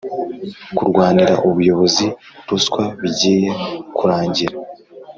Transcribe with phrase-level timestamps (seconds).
[0.77, 2.05] kurwanira ubuyobozi,
[2.47, 3.49] ruswa, bigiye
[3.97, 4.55] kurangira